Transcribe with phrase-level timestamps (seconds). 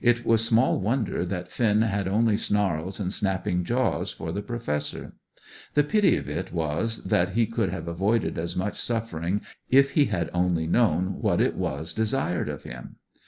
[0.00, 5.14] It was small wonder that Finn had only snarls and snapping jaws for the Professor.
[5.74, 9.40] The pity of it was that he could have avoided as much suffering
[9.70, 12.94] if he had only known what it was desired of him.